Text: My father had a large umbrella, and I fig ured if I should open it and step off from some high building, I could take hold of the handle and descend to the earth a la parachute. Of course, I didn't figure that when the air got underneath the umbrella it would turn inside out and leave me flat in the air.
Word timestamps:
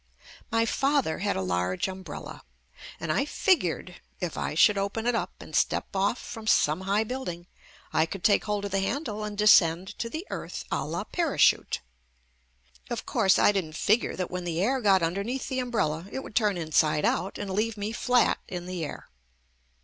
My 0.49 0.65
father 0.65 1.19
had 1.19 1.35
a 1.35 1.43
large 1.43 1.87
umbrella, 1.87 2.41
and 2.99 3.11
I 3.11 3.23
fig 3.23 3.61
ured 3.61 3.95
if 4.19 4.35
I 4.35 4.55
should 4.55 4.75
open 4.79 5.05
it 5.05 5.13
and 5.39 5.55
step 5.55 5.95
off 5.95 6.17
from 6.17 6.47
some 6.47 6.81
high 6.81 7.03
building, 7.03 7.45
I 7.93 8.07
could 8.07 8.23
take 8.23 8.45
hold 8.45 8.65
of 8.65 8.71
the 8.71 8.79
handle 8.79 9.23
and 9.23 9.37
descend 9.37 9.89
to 9.99 10.09
the 10.09 10.25
earth 10.31 10.65
a 10.71 10.83
la 10.85 11.03
parachute. 11.03 11.81
Of 12.89 13.05
course, 13.05 13.37
I 13.37 13.51
didn't 13.51 13.75
figure 13.77 14.15
that 14.15 14.31
when 14.31 14.43
the 14.43 14.59
air 14.59 14.81
got 14.81 15.03
underneath 15.03 15.49
the 15.49 15.59
umbrella 15.59 16.07
it 16.11 16.23
would 16.23 16.33
turn 16.35 16.57
inside 16.57 17.05
out 17.05 17.37
and 17.37 17.51
leave 17.51 17.77
me 17.77 17.91
flat 17.91 18.39
in 18.47 18.65
the 18.65 18.83
air. 18.83 19.07